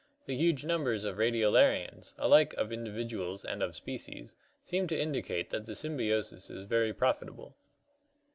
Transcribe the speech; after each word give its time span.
The 0.25 0.35
huge 0.35 0.65
numbers 0.65 1.03
of 1.03 1.17
Radiolarians— 1.17 2.15
alike 2.17 2.55
of 2.55 2.71
individuals 2.71 3.45
and 3.45 3.61
of 3.61 3.75
species— 3.75 4.35
seem 4.65 4.87
to 4.87 4.99
indicate 4.99 5.51
that 5.51 5.67
the 5.67 5.75
sym 5.75 5.95
biosis 5.95 6.49
is 6.49 6.63
very 6.63 6.91
profitable." 6.91 7.55